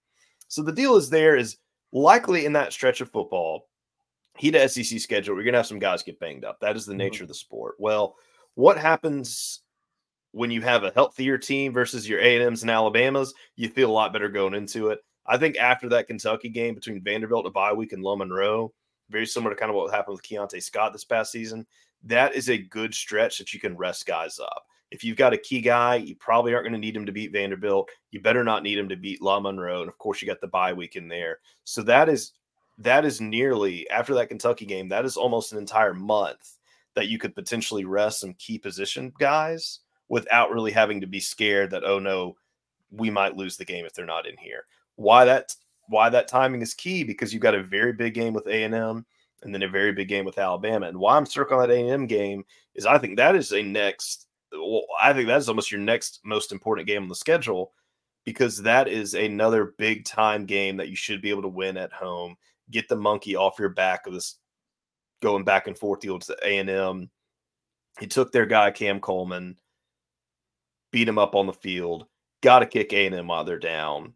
[0.47, 1.57] So the deal is there is
[1.91, 3.67] likely in that stretch of football,
[4.37, 6.59] heat to SEC schedule, we're going to have some guys get banged up.
[6.59, 6.99] That is the mm-hmm.
[6.99, 7.23] nature mm-hmm.
[7.23, 7.75] of the sport.
[7.79, 8.15] Well,
[8.55, 9.61] what happens
[10.31, 13.33] when you have a healthier team versus your A&Ms and Alabamas?
[13.55, 14.99] You feel a lot better going into it.
[15.29, 18.73] I think after that Kentucky game between Vanderbilt and bye week and La Monroe,
[19.09, 21.65] very similar to kind of what happened with Keionte Scott this past season,
[22.03, 24.65] that is a good stretch that you can rest guys up.
[24.91, 27.31] if you've got a key guy, you probably aren't going to need him to beat
[27.31, 27.89] Vanderbilt.
[28.11, 30.47] You better not need him to beat La Monroe, and of course, you got the
[30.47, 31.39] bye week in there.
[31.63, 32.33] So that is
[32.79, 34.89] that is nearly after that Kentucky game.
[34.89, 36.57] That is almost an entire month
[36.95, 41.71] that you could potentially rest some key position guys without really having to be scared
[41.71, 42.35] that oh no,
[42.91, 44.65] we might lose the game if they're not in here.
[44.99, 45.55] Why that
[45.87, 48.75] why that timing is key because you've got a very big game with A and
[48.75, 49.05] M
[49.43, 50.87] and then a very big game with Alabama.
[50.87, 52.43] And why I'm circling that A&M game
[52.75, 54.27] is I think that is a next.
[54.51, 57.71] Well, I think that is almost your next most important game on the schedule
[58.25, 61.93] because that is another big time game that you should be able to win at
[61.93, 62.35] home.
[62.69, 64.35] Get the monkey off your back of this
[65.21, 67.09] going back and forth deal to A&M.
[67.99, 69.57] He took their guy Cam Coleman,
[70.91, 72.05] beat him up on the field.
[72.41, 74.13] Got to kick A&M while they're down.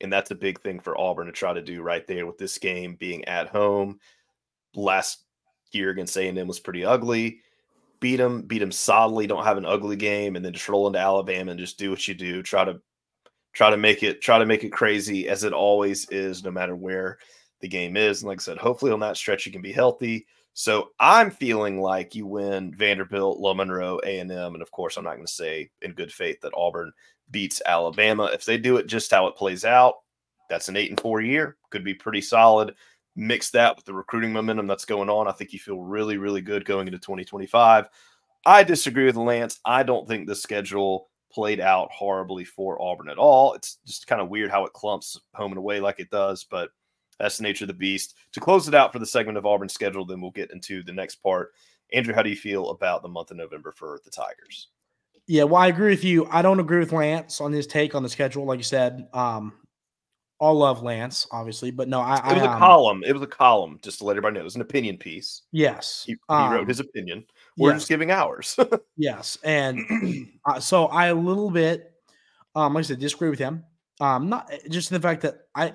[0.00, 2.58] And that's a big thing for Auburn to try to do right there with this
[2.58, 4.00] game being at home
[4.74, 5.24] last
[5.72, 7.40] year against A&M was pretty ugly.
[8.00, 9.26] Beat them, beat them solidly.
[9.26, 12.08] Don't have an ugly game, and then just roll into Alabama and just do what
[12.08, 12.42] you do.
[12.42, 12.80] Try to
[13.52, 16.74] try to make it try to make it crazy as it always is, no matter
[16.74, 17.18] where
[17.60, 18.22] the game is.
[18.22, 20.26] And like I said, hopefully on that stretch you can be healthy.
[20.54, 24.96] So I'm feeling like you win Vanderbilt, La Monroe, A and M, and of course
[24.96, 26.92] I'm not going to say in good faith that Auburn
[27.30, 28.30] beats Alabama.
[28.32, 29.94] If they do it just how it plays out,
[30.48, 31.56] that's an eight and four year.
[31.70, 32.74] Could be pretty solid
[33.16, 36.40] mix that with the recruiting momentum that's going on, I think you feel really, really
[36.40, 37.88] good going into 2025.
[38.46, 39.60] I disagree with Lance.
[39.64, 43.52] I don't think the schedule played out horribly for Auburn at all.
[43.54, 46.70] It's just kind of weird how it clumps home and away like it does, but
[47.18, 48.16] that's the nature of the beast.
[48.32, 50.92] To close it out for the segment of Auburn schedule, then we'll get into the
[50.92, 51.52] next part.
[51.92, 54.68] Andrew, how do you feel about the month of November for the Tigers?
[55.30, 56.26] Yeah, well, I agree with you.
[56.28, 58.46] I don't agree with Lance on his take on the schedule.
[58.46, 59.52] Like you said, um,
[60.40, 62.16] all love Lance, obviously, but no, I.
[62.32, 63.04] It was I, a column.
[63.06, 64.40] It was a column, just to let everybody know.
[64.40, 65.42] It was an opinion piece.
[65.52, 67.24] Yes, he, he um, wrote his opinion.
[67.56, 67.82] We're yes.
[67.82, 68.58] just giving ours.
[68.96, 69.78] yes, and
[70.46, 71.92] uh, so I a little bit,
[72.56, 73.62] um, like I said, disagree with him.
[74.00, 75.74] Um, not just in the fact that I,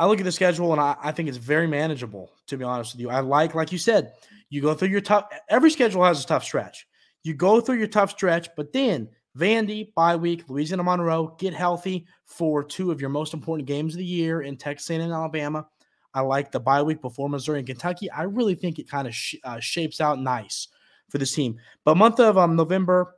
[0.00, 2.32] I look at the schedule and I, I think it's very manageable.
[2.48, 4.14] To be honest with you, I like, like you said,
[4.50, 5.28] you go through your tough.
[5.48, 6.88] Every schedule has a tough stretch.
[7.24, 12.06] You go through your tough stretch, but then Vandy, bye week, Louisiana Monroe, get healthy
[12.24, 15.66] for two of your most important games of the year in Texas and Alabama.
[16.12, 18.08] I like the bye week before Missouri and Kentucky.
[18.10, 20.68] I really think it kind of sh- uh, shapes out nice
[21.08, 21.58] for this team.
[21.84, 23.16] But month of um, November,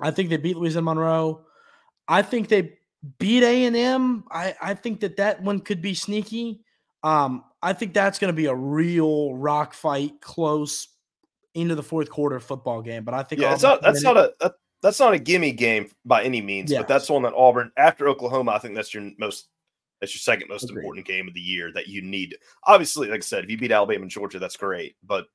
[0.00, 1.44] I think they beat Louisiana Monroe.
[2.08, 2.78] I think they
[3.18, 6.62] beat A and I think that that one could be sneaky.
[7.04, 10.88] Um, I think that's going to be a real rock fight, close
[11.54, 13.04] into the fourth quarter football game.
[13.04, 15.90] But I think yeah, it's not, that's not a that, that's not a gimme game
[16.04, 16.80] by any means, yes.
[16.80, 19.48] but that's one that Auburn after Oklahoma, I think that's your most
[20.00, 20.78] that's your second most Agreed.
[20.78, 22.36] important game of the year that you need.
[22.64, 24.96] Obviously, like I said, if you beat Alabama and Georgia, that's great.
[25.04, 25.26] But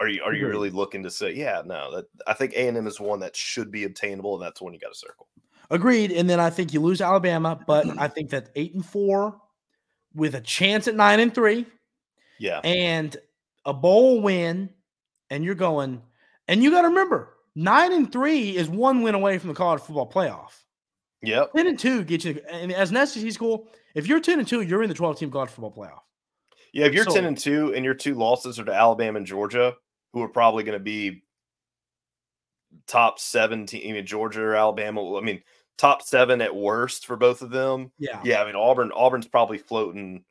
[0.00, 0.50] are you are you Agreed.
[0.50, 3.34] really looking to say, yeah, no, that I think A and M is one that
[3.34, 5.26] should be obtainable, and that's one you got to circle.
[5.70, 6.12] Agreed.
[6.12, 9.40] And then I think you lose Alabama, but I think that eight and four
[10.14, 11.66] with a chance at nine and three.
[12.38, 12.60] Yeah.
[12.60, 13.16] And
[13.64, 14.70] a bowl win,
[15.30, 16.02] and you're going,
[16.46, 19.80] and you got to remember Nine and three is one win away from the college
[19.80, 20.52] football playoff.
[21.22, 21.54] Yep.
[21.54, 22.40] Ten and two get you.
[22.48, 25.28] And as an SEC school, if you're ten and two, you're in the twelve team
[25.28, 26.02] college football playoff.
[26.72, 29.26] Yeah, if you're so, ten and two and your two losses are to Alabama and
[29.26, 29.74] Georgia,
[30.12, 31.24] who are probably going to be
[32.86, 35.16] top seven team, I mean, Georgia or Alabama.
[35.16, 35.42] I mean,
[35.78, 37.90] top seven at worst for both of them.
[37.98, 38.20] Yeah.
[38.22, 38.40] Yeah.
[38.40, 40.22] I mean, Auburn, Auburn's probably floating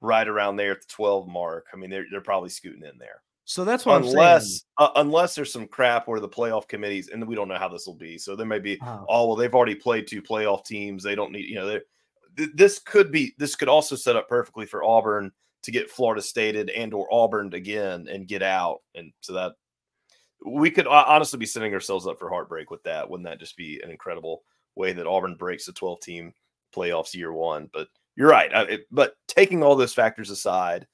[0.00, 1.66] right around there at the 12 mark.
[1.74, 3.20] I mean, they're, they're probably scooting in there.
[3.50, 7.34] So that's what unless uh, unless there's some crap where the playoff committees and we
[7.34, 8.16] don't know how this will be.
[8.16, 9.04] So there may be oh.
[9.08, 11.02] oh well they've already played two playoff teams.
[11.02, 11.80] They don't need you know
[12.36, 15.32] th- this could be this could also set up perfectly for Auburn
[15.64, 18.82] to get Florida stated and or Auburn again and get out.
[18.94, 19.54] And so that
[20.46, 23.10] we could honestly be setting ourselves up for heartbreak with that.
[23.10, 24.44] Wouldn't that just be an incredible
[24.76, 26.32] way that Auburn breaks the 12 team
[26.72, 27.68] playoffs year one?
[27.72, 28.54] But you're right.
[28.54, 30.86] I, it, but taking all those factors aside,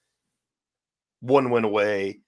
[1.20, 2.20] one win away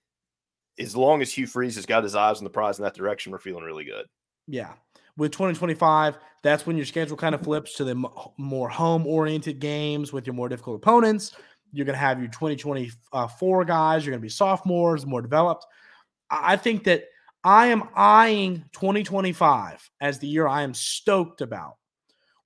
[0.78, 3.32] as long as Hugh Freeze has got his eyes on the prize in that direction,
[3.32, 4.06] we're feeling really good.
[4.46, 4.72] Yeah.
[5.16, 10.12] With 2025, that's when your schedule kind of flips to the more home oriented games
[10.12, 11.34] with your more difficult opponents.
[11.72, 14.06] You're going to have your 2024 guys.
[14.06, 15.66] You're going to be sophomores, more developed.
[16.30, 17.04] I think that
[17.44, 21.74] I am eyeing 2025 as the year I am stoked about.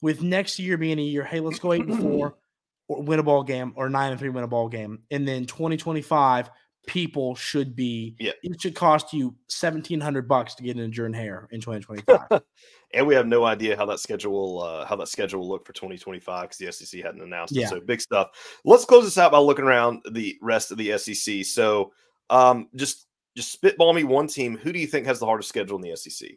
[0.00, 2.36] With next year being a year, hey, let's go eight and four,
[2.88, 5.46] or win a ball game, or nine and three, win a ball game, and then
[5.46, 6.50] 2025
[6.86, 8.16] people should be.
[8.18, 8.32] Yeah.
[8.42, 12.02] It should cost you seventeen hundred bucks to get an Jordan Hare in twenty twenty
[12.02, 12.42] five.
[12.94, 15.66] and we have no idea how that schedule will uh, how that schedule will look
[15.66, 17.66] for 2025 because the SEC hadn't announced yeah.
[17.66, 17.70] it.
[17.70, 18.28] So big stuff.
[18.64, 21.44] Let's close this out by looking around the rest of the SEC.
[21.44, 21.92] So
[22.30, 24.56] um, just just spitball me one team.
[24.56, 26.30] Who do you think has the hardest schedule in the SEC?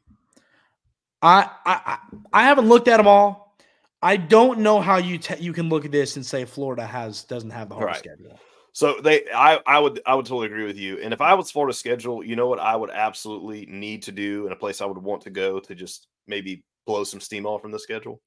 [1.22, 1.98] I I
[2.32, 3.56] I haven't looked at them all.
[4.02, 7.24] I don't know how you te- you can look at this and say Florida has
[7.24, 7.98] doesn't have the hard right.
[7.98, 8.40] schedule.
[8.76, 11.00] So they, I, I would, I would totally agree with you.
[11.00, 14.44] And if I was Florida schedule, you know what I would absolutely need to do,
[14.44, 17.62] and a place I would want to go to just maybe blow some steam off
[17.62, 18.20] from the schedule.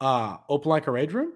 [0.00, 1.34] Uh, Opelika Rage Room.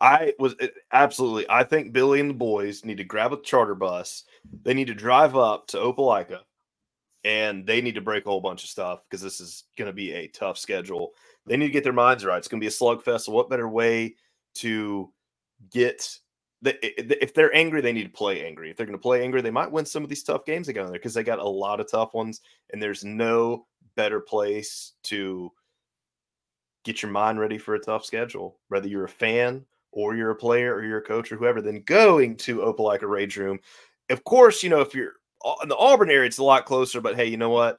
[0.00, 1.46] I was eh, absolutely.
[1.48, 4.24] I think Billy and the boys need to grab a charter bus.
[4.64, 6.40] They need to drive up to Opelika,
[7.22, 9.92] and they need to break a whole bunch of stuff because this is going to
[9.92, 11.12] be a tough schedule.
[11.46, 12.38] They need to get their minds right.
[12.38, 13.20] It's going to be a slugfest.
[13.20, 14.16] So, what better way
[14.56, 15.12] to
[15.70, 16.18] get
[16.64, 18.70] if they're angry, they need to play angry.
[18.70, 20.72] If they're going to play angry, they might win some of these tough games they
[20.72, 24.20] got in there because they got a lot of tough ones, and there's no better
[24.20, 25.50] place to
[26.84, 30.36] get your mind ready for a tough schedule, whether you're a fan or you're a
[30.36, 33.58] player or you're a coach or whoever, than going to Opelika Rage Room.
[34.10, 37.00] Of course, you know, if you're uh, in the Auburn area, it's a lot closer,
[37.00, 37.78] but hey, you know what?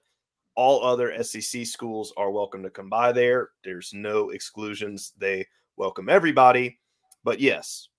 [0.56, 3.50] All other SEC schools are welcome to come by there.
[3.64, 5.14] There's no exclusions.
[5.18, 6.80] They welcome everybody.
[7.24, 7.90] But yes,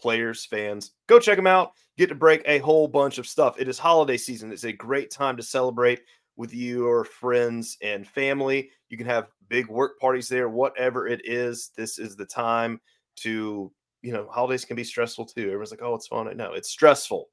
[0.00, 1.72] players, fans, go check them out.
[1.96, 3.60] Get to break a whole bunch of stuff.
[3.60, 4.52] It is holiday season.
[4.52, 6.00] It's a great time to celebrate
[6.36, 8.70] with your friends and family.
[8.88, 11.70] You can have big work parties there, whatever it is.
[11.76, 12.80] This is the time
[13.16, 15.42] to, you know, holidays can be stressful too.
[15.42, 16.34] Everyone's like, oh, it's fun.
[16.36, 17.28] No, it's stressful.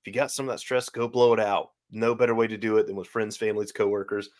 [0.00, 1.72] If you got some of that stress, go blow it out.
[1.90, 4.30] No better way to do it than with friends, families, coworkers.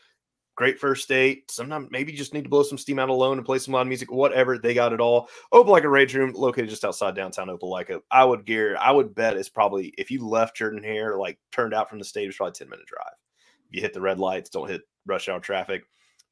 [0.54, 1.50] Great first date.
[1.50, 3.86] Sometimes maybe you just need to blow some steam out alone and play some loud
[3.86, 4.58] music, whatever.
[4.58, 5.28] They got it all.
[5.52, 8.00] Opelika Rage Room, located just outside downtown Opelika.
[8.10, 11.72] I would gear, I would bet it's probably if you left Jordan Hare, like turned
[11.72, 13.14] out from the state, it's probably 10 minute drive.
[13.68, 15.84] If you hit the red lights, don't hit rush hour traffic.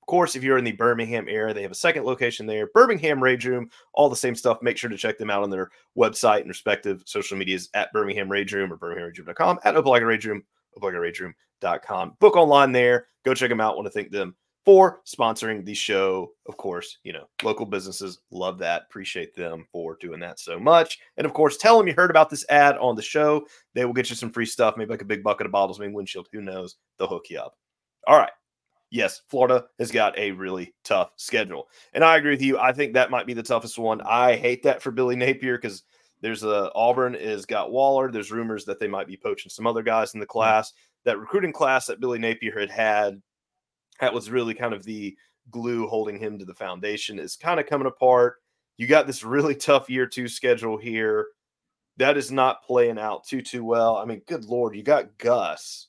[0.03, 3.23] Of course, if you're in the Birmingham area, they have a second location there, Birmingham
[3.23, 4.61] Rage Room, all the same stuff.
[4.61, 8.31] Make sure to check them out on their website and respective social medias at Birmingham
[8.31, 10.43] Rage Room or BirminghamRageRoom.com, at Opelika Rage Room,
[10.77, 11.35] Opelika Rage Room
[11.83, 12.17] com.
[12.21, 13.07] Book online there.
[13.25, 13.77] Go check them out.
[13.77, 16.33] Want to thank them for sponsoring the show.
[16.47, 18.83] Of course, you know, local businesses love that.
[18.89, 20.99] Appreciate them for doing that so much.
[21.17, 23.47] And of course, tell them you heard about this ad on the show.
[23.75, 25.93] They will get you some free stuff, maybe like a big bucket of bottles, maybe
[25.93, 26.29] windshield.
[26.33, 26.77] Who knows?
[26.99, 27.57] They'll hook you up.
[28.07, 28.33] All right.
[28.93, 31.69] Yes, Florida has got a really tough schedule.
[31.95, 32.59] And I agree with you.
[32.59, 34.01] I think that might be the toughest one.
[34.01, 35.85] I hate that for Billy Napier because
[36.21, 38.11] there's a Auburn is got Waller.
[38.11, 40.33] There's rumors that they might be poaching some other guys in the mm-hmm.
[40.33, 40.73] class
[41.05, 43.23] that recruiting class that Billy Napier had had,
[44.01, 45.17] that was really kind of the
[45.51, 48.37] glue holding him to the foundation, is kind of coming apart.
[48.77, 51.27] You got this really tough year two schedule here.
[51.97, 53.97] That is not playing out too too well.
[53.97, 55.89] I mean, good lord, you got Gus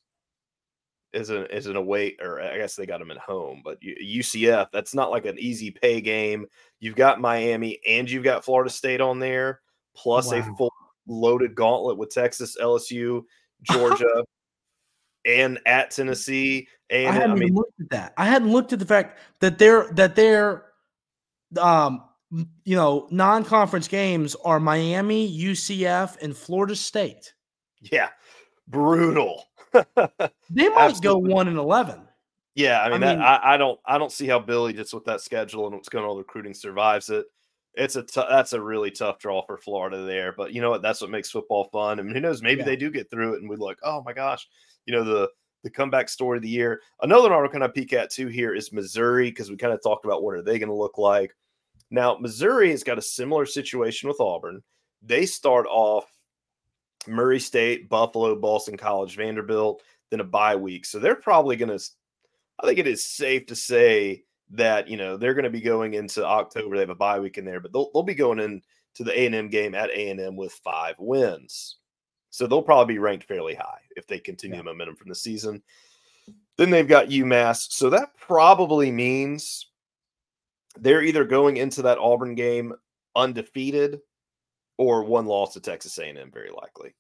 [1.14, 4.68] as an as an away, or I guess they got him at home, but UCF.
[4.72, 6.48] That's not like an easy pay game.
[6.80, 9.62] You've got Miami and you've got Florida State on there,
[9.96, 10.40] plus wow.
[10.40, 10.74] a full
[11.08, 13.24] loaded gauntlet with Texas, LSU,
[13.64, 14.24] Georgia
[15.26, 16.68] and at Tennessee.
[16.90, 18.14] And I hadn't I mean, looked at that.
[18.18, 20.66] I hadn't looked at the fact that they're that they're
[21.60, 22.04] um
[22.64, 27.34] you know non-conference games are Miami, UCF, and Florida State.
[27.82, 28.10] Yeah,
[28.68, 29.46] brutal.
[30.50, 32.08] they might go one and eleven.
[32.56, 34.94] Yeah, I mean, I, that, mean I, I, don't I don't see how Billy just
[34.94, 37.26] with that schedule and what's going on recruiting survives it.
[37.74, 40.82] It's a t- that's a really tough draw for Florida there, but you know what?
[40.82, 42.00] That's what makes football fun.
[42.00, 42.42] I mean, who knows?
[42.42, 42.66] Maybe yeah.
[42.66, 44.46] they do get through it, and we're like, oh my gosh,
[44.86, 45.30] you know the
[45.64, 46.82] the comeback story of the year.
[47.02, 50.06] Another I'll kind of peek at too here is Missouri because we kind of talked
[50.06, 51.36] about what are they going to look like.
[51.92, 54.64] Now Missouri has got a similar situation with Auburn.
[55.04, 56.06] They start off
[57.08, 60.86] Murray State, Buffalo, Boston College, Vanderbilt, then a bye week.
[60.86, 61.84] So they're probably going to.
[62.60, 65.94] I think it is safe to say that you know they're going to be going
[65.94, 66.76] into October.
[66.76, 68.62] They have a bye week in there, but they'll they'll be going in
[68.96, 71.78] to the A and M game at A and M with five wins.
[72.32, 74.62] So they'll probably be ranked fairly high if they continue yeah.
[74.62, 75.62] the momentum from the season.
[76.58, 77.72] Then they've got UMass.
[77.72, 79.68] So that probably means
[80.80, 82.74] they're either going into that Auburn game
[83.16, 84.00] undefeated
[84.78, 86.96] or one loss to Texas A&M very likely.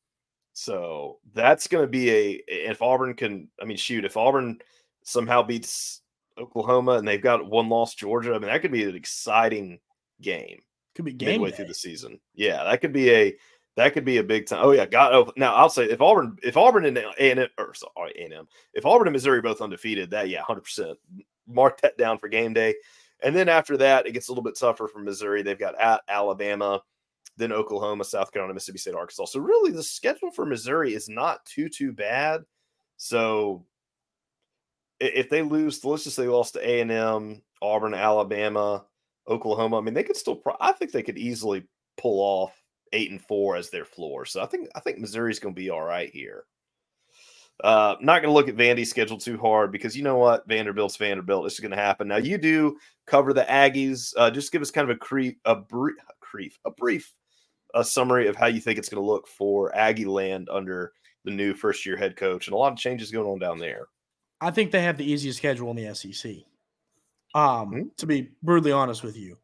[0.53, 4.59] So that's going to be a if Auburn can I mean shoot if Auburn
[5.03, 6.01] somehow beats
[6.37, 9.79] Oklahoma and they've got one loss Georgia I mean that could be an exciting
[10.19, 10.59] game.
[10.93, 11.55] Could be game midway day.
[11.55, 12.19] through the season.
[12.35, 13.35] Yeah, that could be a
[13.77, 14.59] that could be a big time.
[14.63, 15.55] Oh yeah, got oh, now.
[15.55, 18.47] I'll say if Auburn, if Auburn and A and M, or sorry, A and M,
[18.73, 20.97] if Auburn and Missouri both undefeated, that yeah, hundred percent.
[21.47, 22.75] Mark that down for game day.
[23.23, 25.41] And then after that, it gets a little bit tougher for Missouri.
[25.41, 26.81] They've got at Alabama,
[27.37, 29.25] then Oklahoma, South Carolina, Mississippi State, Arkansas.
[29.25, 32.41] So really, the schedule for Missouri is not too too bad.
[32.97, 33.65] So
[34.99, 38.85] if they lose, let's just say they lost to A and M, Auburn, Alabama,
[39.27, 39.77] Oklahoma.
[39.77, 40.41] I mean, they could still.
[40.59, 41.63] I think they could easily
[41.97, 42.60] pull off
[42.93, 44.25] eight and four as their floor.
[44.25, 46.45] So I think I think Missouri's going to be all right here.
[47.63, 50.47] Uh, not going to look at Vandy's schedule too hard because you know what?
[50.47, 51.43] Vanderbilt's Vanderbilt.
[51.43, 52.07] This is going to happen.
[52.07, 54.13] Now, you do cover the Aggies.
[54.17, 57.13] Uh, just give us kind of a, cre- a, brief, a brief, a brief
[57.73, 61.31] a summary of how you think it's going to look for Aggie land under the
[61.31, 63.87] new first year head coach and a lot of changes going on down there.
[64.39, 66.31] I think they have the easiest schedule in the SEC.
[67.33, 67.81] Um, mm-hmm.
[67.97, 69.37] to be brutally honest with you,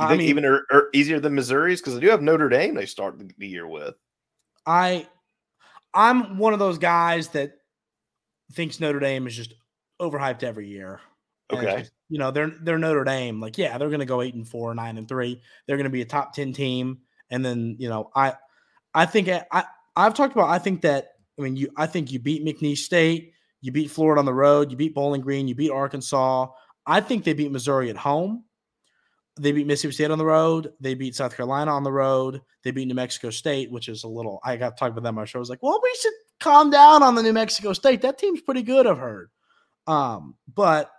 [0.00, 2.48] you I think mean, even er, er, easier than Missouri's because they do have Notre
[2.48, 3.94] Dame they start the, year with.
[4.66, 5.06] I,
[5.92, 7.52] I'm one of those guys that
[8.52, 9.54] thinks Notre Dame is just
[10.00, 11.00] overhyped every year.
[11.52, 11.80] Okay.
[11.80, 13.40] Just, you know, they're they're Notre Dame.
[13.40, 15.42] Like, yeah, they're gonna go eight and four, nine and three.
[15.66, 17.00] They're gonna be a top 10 team.
[17.30, 18.34] And then, you know, I
[18.94, 19.64] I think I
[19.96, 23.32] I've talked about I think that I mean you I think you beat McNeese State,
[23.60, 26.46] you beat Florida on the road, you beat Bowling Green, you beat Arkansas.
[26.86, 28.44] I think they beat Missouri at home.
[29.38, 30.72] They beat Mississippi State on the road.
[30.80, 32.40] They beat South Carolina on the road.
[32.62, 34.40] They beat New Mexico State, which is a little.
[34.44, 35.38] I got to talk about them on my show.
[35.38, 38.02] I was like, well, we should calm down on the New Mexico State.
[38.02, 39.30] That team's pretty good, I've heard.
[39.86, 40.90] Um, but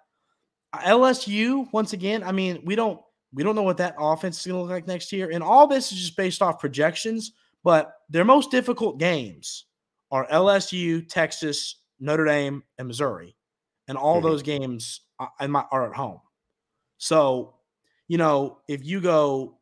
[0.74, 3.00] LSU, once again, I mean, we don't
[3.34, 5.30] we don't know what that offense is going to look like next year.
[5.32, 7.32] And all this is just based off projections,
[7.64, 9.66] but their most difficult games
[10.12, 13.36] are LSU, Texas, Notre Dame, and Missouri.
[13.88, 14.28] And all mm-hmm.
[14.28, 16.20] those games are at home.
[16.98, 17.56] So,
[18.12, 19.58] you know, if you go,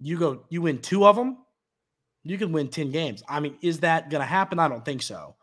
[0.00, 1.36] you go, you win two of them,
[2.22, 3.22] you can win 10 games.
[3.28, 4.58] I mean, is that going to happen?
[4.58, 5.36] I don't think so.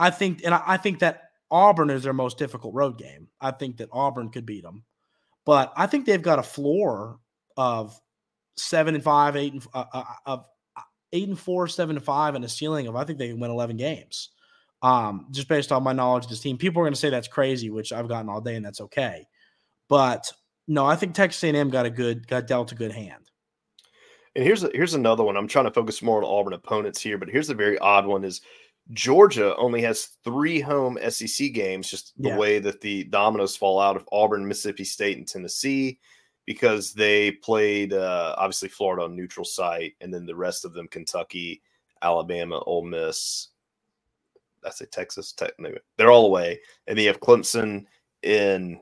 [0.00, 3.28] I think, and I think that Auburn is their most difficult road game.
[3.40, 4.82] I think that Auburn could beat them.
[5.46, 7.20] But I think they've got a floor
[7.56, 7.96] of
[8.56, 10.44] seven and five, eight and uh, uh, of
[10.76, 10.82] uh,
[11.12, 13.52] eight and four, seven and five, and a ceiling of I think they can win
[13.52, 14.30] eleven games.
[14.82, 17.28] Um, just based on my knowledge of this team, people are going to say that's
[17.28, 19.28] crazy, which I've gotten all day, and that's okay.
[19.88, 20.32] But
[20.66, 23.30] no, I think Texas A&M got a good, got dealt a good hand.
[24.34, 25.36] And here's a, here's another one.
[25.36, 28.24] I'm trying to focus more on Auburn opponents here, but here's a very odd one:
[28.24, 28.40] is
[28.92, 32.36] Georgia only has three home SEC games, just the yeah.
[32.36, 36.00] way that the dominoes fall out of Auburn, Mississippi State, and Tennessee,
[36.46, 40.88] because they played uh, obviously Florida on neutral site, and then the rest of them
[40.88, 41.62] Kentucky,
[42.02, 43.48] Alabama, Ole Miss.
[44.64, 47.84] I say Texas, technically they're all away, and they have Clemson
[48.22, 48.80] in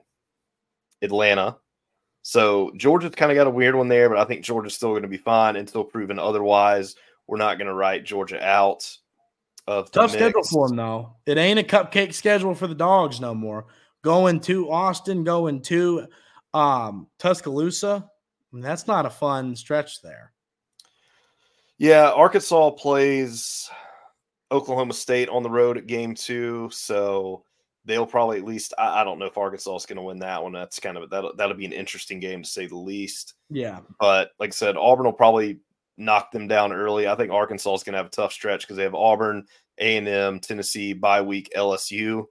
[1.03, 1.59] Atlanta.
[2.23, 5.03] So Georgia's kind of got a weird one there, but I think Georgia's still going
[5.03, 6.95] to be fine until proven otherwise.
[7.27, 8.97] We're not going to write Georgia out
[9.67, 11.17] of tough schedule for them though.
[11.27, 13.67] It ain't a cupcake schedule for the dogs no more.
[14.03, 16.07] Going to Austin, going to
[16.55, 18.05] um, Tuscaloosa.
[18.09, 20.33] I mean, that's not a fun stretch there.
[21.79, 23.71] Yeah, Arkansas plays
[24.51, 27.45] Oklahoma State on the road at game two, so
[27.85, 28.75] they'll probably at least.
[28.79, 30.53] I, I don't know if Arkansas is going to win that one.
[30.53, 33.35] That's kind of that'll that'll be an interesting game to say the least.
[33.51, 35.61] Yeah, but like I said, Auburn will probably
[35.97, 37.07] knock them down early.
[37.07, 39.47] I think Arkansas is going to have a tough stretch because they have Auburn,
[39.79, 42.25] A and M, Tennessee, bye week, LSU,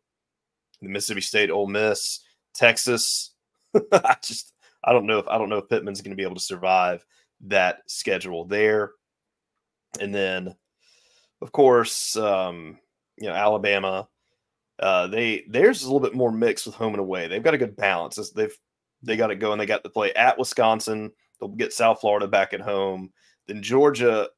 [0.81, 2.19] the Mississippi State, Ole Miss,
[2.53, 3.33] Texas.
[3.91, 6.35] I just I don't know if I don't know if Pittman's going to be able
[6.35, 7.05] to survive
[7.47, 8.91] that schedule there.
[9.99, 10.55] And then,
[11.41, 12.77] of course, um,
[13.17, 14.07] you know Alabama.
[14.81, 17.27] Uh, they theirs is a little bit more mixed with home and away.
[17.27, 18.31] They've got a good balance.
[18.31, 18.57] They've
[19.03, 21.11] they got to go and they got to play at Wisconsin.
[21.39, 23.11] They'll get South Florida back at home.
[23.47, 24.29] Then Georgia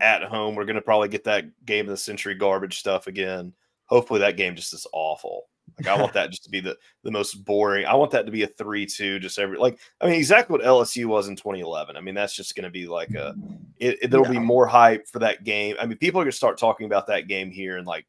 [0.00, 3.52] at home, we're going to probably get that game of the century garbage stuff again.
[3.86, 5.44] Hopefully, that game just is awful.
[5.78, 7.84] Like I want that just to be the the most boring.
[7.84, 9.78] I want that to be a three two just every like.
[10.00, 11.96] I mean, exactly what LSU was in 2011.
[11.96, 13.34] I mean, that's just going to be like a.
[13.78, 14.40] It, it, there'll yeah.
[14.40, 15.76] be more hype for that game.
[15.80, 18.06] I mean, people are going to start talking about that game here and like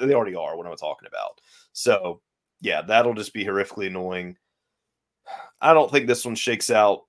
[0.00, 0.56] they already are.
[0.56, 1.40] What I'm talking about.
[1.72, 2.20] So
[2.60, 4.36] yeah, that'll just be horrifically annoying.
[5.60, 7.02] I don't think this one shakes out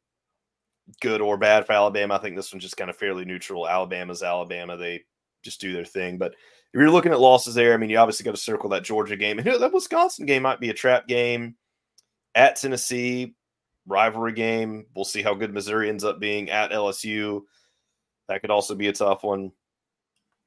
[1.01, 2.15] good or bad for Alabama.
[2.15, 3.67] I think this one's just kind of fairly neutral.
[3.67, 4.77] Alabama's Alabama.
[4.77, 5.03] They
[5.43, 6.17] just do their thing.
[6.17, 8.83] But if you're looking at losses there, I mean, you obviously got to circle that
[8.83, 9.39] Georgia game.
[9.39, 11.55] And that Wisconsin game might be a trap game
[12.33, 13.35] at Tennessee,
[13.87, 14.85] rivalry game.
[14.95, 17.41] We'll see how good Missouri ends up being at LSU.
[18.27, 19.51] That could also be a tough one.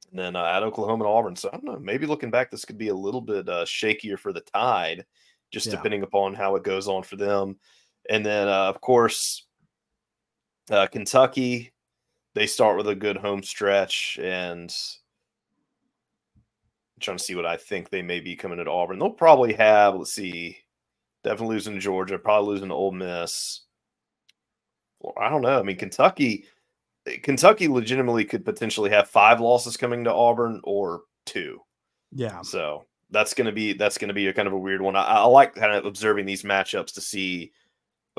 [0.09, 1.35] And then uh, at Oklahoma and Auburn.
[1.35, 1.79] So I don't know.
[1.79, 5.05] Maybe looking back, this could be a little bit uh, shakier for the Tide,
[5.51, 5.73] just yeah.
[5.73, 7.57] depending upon how it goes on for them.
[8.09, 9.45] And then, uh, of course,
[10.71, 11.71] uh, Kentucky,
[12.33, 14.73] they start with a good home stretch, and
[16.35, 18.97] I'm trying to see what I think they may be coming at Auburn.
[18.97, 20.57] They'll probably have, let's see,
[21.23, 23.61] definitely losing to Georgia, probably losing to Ole Miss.
[24.99, 25.59] Well, I don't know.
[25.59, 26.45] I mean, Kentucky,
[27.17, 31.59] Kentucky legitimately could potentially have five losses coming to Auburn or two.
[32.11, 32.41] Yeah.
[32.41, 34.95] So that's gonna be that's gonna be a kind of a weird one.
[34.95, 37.51] I, I like kind of observing these matchups to see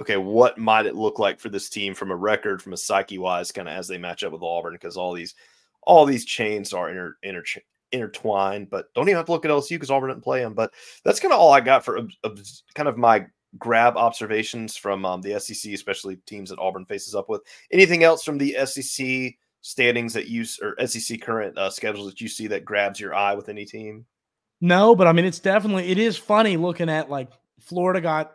[0.00, 3.18] okay, what might it look like for this team from a record, from a psyche
[3.18, 5.34] wise, kind of as they match up with Auburn, because all these
[5.82, 7.44] all these chains are inter, inter
[7.92, 10.54] intertwined, but don't even have to look at LSU because Auburn didn't play them.
[10.54, 10.72] But
[11.04, 12.30] that's kind of all I got for uh,
[12.74, 13.26] kind of my
[13.58, 17.42] grab observations from um, the SEC, especially teams that Auburn faces up with.
[17.72, 22.28] Anything else from the SEC standings that you or SEC current uh, schedules that you
[22.28, 24.06] see that grabs your eye with any team?
[24.60, 27.30] No, but I mean, it's definitely it is funny looking at like
[27.60, 28.32] Florida got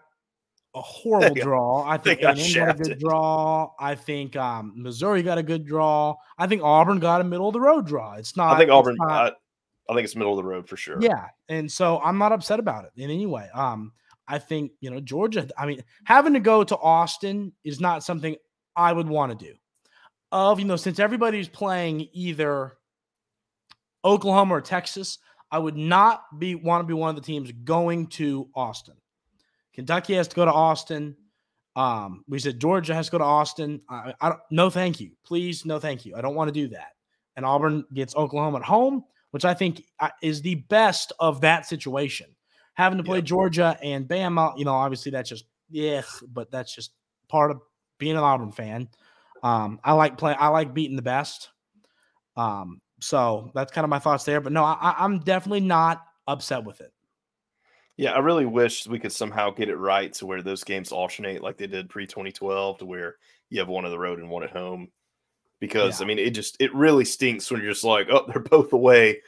[0.74, 1.84] a horrible draw.
[1.88, 3.72] I think got, got, a good draw.
[3.80, 6.16] I think um, Missouri got a good draw.
[6.38, 8.16] I think Auburn got a middle of the road draw.
[8.16, 8.56] It's not.
[8.56, 8.96] I think Auburn.
[8.98, 10.98] Not, I, I, think it's middle of the road for sure.
[11.00, 13.50] Yeah, and so I'm not upset about it in any way.
[13.54, 13.92] Um,
[14.28, 15.48] I think you know Georgia.
[15.58, 18.36] I mean, having to go to Austin is not something
[18.76, 19.54] I would want to do.
[20.32, 22.78] Of you know, since everybody's playing either
[24.04, 25.20] Oklahoma or Texas,
[25.52, 28.96] I would not be want to be one of the teams going to Austin.
[29.74, 31.16] Kentucky has to go to Austin.
[31.76, 33.82] Um, we said Georgia has to go to Austin.
[33.90, 35.12] I, I don't, no, thank you.
[35.26, 36.16] Please, no, thank you.
[36.16, 36.92] I don't want to do that.
[37.36, 41.66] And Auburn gets Oklahoma at home, which I think uh, is the best of that
[41.66, 42.28] situation.
[42.76, 43.26] Having to play yep.
[43.26, 46.92] Georgia and Bama, you know, obviously that's just yeah, but that's just
[47.28, 47.62] part of
[47.98, 48.90] being an Auburn fan.
[49.44, 50.34] Um, I like play.
[50.34, 51.50] I like beating the best.
[52.36, 54.42] Um, so that's kind of my thoughts there.
[54.42, 56.92] But no, I, I'm definitely not upset with it.
[57.98, 61.42] Yeah, I really wish we could somehow get it right to where those games alternate
[61.42, 63.16] like they did pre 2012 to where
[63.50, 64.90] you have one on the road and one at home.
[65.62, 66.06] Because yeah.
[66.06, 69.22] I mean, it just it really stinks when you're just like, oh, they're both away.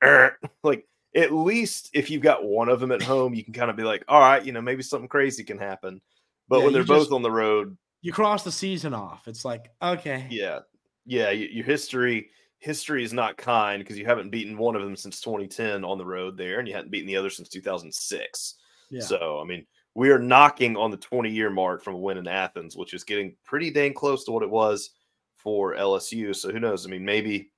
[0.62, 0.86] like
[1.16, 3.84] at least if you've got one of them at home, you can kind of be
[3.84, 6.00] like, all right, you know, maybe something crazy can happen.
[6.48, 9.28] But yeah, when they're just, both on the road, you cross the season off.
[9.28, 10.60] It's like, okay, yeah,
[11.06, 12.30] yeah, your history
[12.64, 16.04] history is not kind because you haven't beaten one of them since 2010 on the
[16.04, 18.54] road there, and you hadn't beaten the other since 2006.
[18.90, 19.00] Yeah.
[19.02, 22.26] So, I mean, we are knocking on the 20 year mark from a win in
[22.26, 24.90] Athens, which is getting pretty dang close to what it was
[25.36, 26.34] for LSU.
[26.34, 26.86] So, who knows?
[26.86, 27.50] I mean, maybe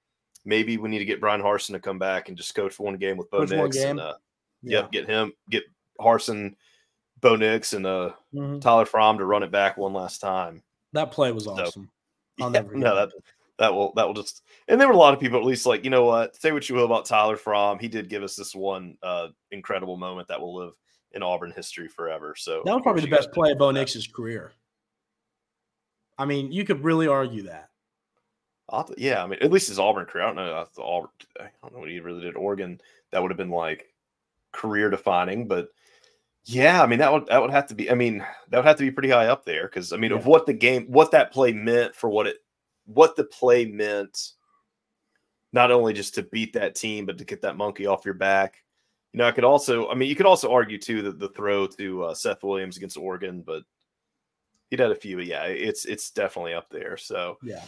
[0.46, 3.16] maybe we need to get Bryan Harsin to come back and just coach one game
[3.18, 4.14] with Bo coach Nix and uh,
[4.62, 4.78] yeah.
[4.78, 5.64] yep, get him, get
[6.00, 6.54] Harsin,
[7.20, 8.60] Bo Nix, and uh, mm-hmm.
[8.60, 10.62] Tyler Fromm to run it back one last time.
[10.92, 11.90] That play was awesome.
[12.38, 13.10] So, yeah, no, that
[13.58, 15.84] that will that will just and there were a lot of people at least like
[15.84, 18.54] you know what say what you will about Tyler Fromm he did give us this
[18.54, 20.74] one uh incredible moment that will live
[21.12, 24.52] in Auburn history forever so that was probably the best play of Bo Nix's career
[26.18, 27.70] I mean you could really argue that
[28.96, 31.10] yeah I mean at least his Auburn career I don't know I, Auburn,
[31.40, 33.92] I don't know what he really did Oregon that would have been like
[34.52, 35.68] career defining but
[36.48, 37.90] yeah, I mean that would that would have to be.
[37.90, 40.16] I mean that would have to be pretty high up there because I mean yeah.
[40.16, 42.36] of what the game, what that play meant for what it
[42.86, 44.30] what the play meant,
[45.52, 48.62] not only just to beat that team, but to get that monkey off your back.
[49.12, 51.66] You know, I could also, I mean, you could also argue too that the throw
[51.66, 53.64] to uh, Seth Williams against Oregon, but
[54.70, 55.18] he'd had a few.
[55.18, 56.96] yeah, it's it's definitely up there.
[56.96, 57.64] So yeah.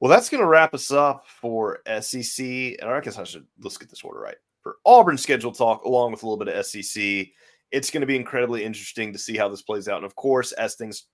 [0.00, 3.78] Well, that's going to wrap us up for SEC, and I guess I should let's
[3.78, 7.28] get this order right for Auburn schedule talk, along with a little bit of SEC.
[7.72, 10.52] It's going to be incredibly interesting to see how this plays out, and of course,
[10.52, 11.04] as things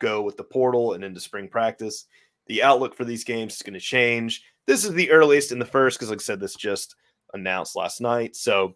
[0.00, 2.06] go with the portal and into spring practice,
[2.48, 4.42] the outlook for these games is going to change.
[4.66, 6.96] This is the earliest in the first because, like I said, this just
[7.34, 8.34] announced last night.
[8.34, 8.74] So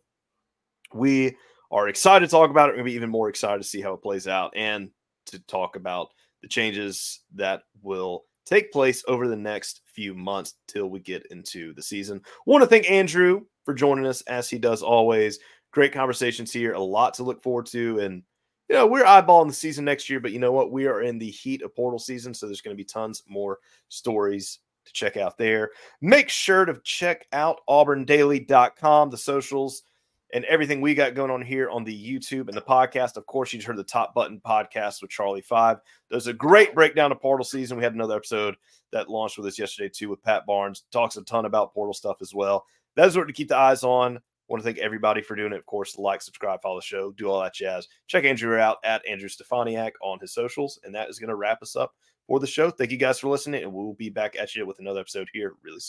[0.94, 1.36] we
[1.72, 2.72] are excited to talk about it.
[2.72, 4.90] We're going to be even more excited to see how it plays out and
[5.26, 6.10] to talk about
[6.42, 11.74] the changes that will take place over the next few months till we get into
[11.74, 12.22] the season.
[12.46, 15.38] Want to thank Andrew for joining us as he does always.
[15.72, 18.22] Great conversations here, a lot to look forward to, and
[18.68, 20.72] you know, we're eyeballing the season next year, but you know what?
[20.72, 23.58] We are in the heat of portal season, so there's going to be tons more
[23.88, 25.70] stories to check out there.
[26.00, 29.82] Make sure to check out auburndaily.com, the socials,
[30.32, 33.16] and everything we got going on here on the YouTube and the podcast.
[33.16, 35.78] Of course, you just heard the Top Button podcast with Charlie Five.
[36.10, 37.76] Does a great breakdown of portal season.
[37.76, 38.56] We had another episode
[38.92, 40.84] that launched with us yesterday, too, with Pat Barnes.
[40.90, 42.66] Talks a ton about portal stuff as well.
[42.96, 45.58] That is what to keep the eyes on want to thank everybody for doing it.
[45.58, 47.88] Of course, like, subscribe, follow the show, do all that jazz.
[48.06, 50.78] Check Andrew out at Andrew Stefaniak on his socials.
[50.84, 51.94] And that is going to wrap us up
[52.26, 52.70] for the show.
[52.70, 53.62] Thank you guys for listening.
[53.62, 55.84] And we'll be back at you with another episode here really soon.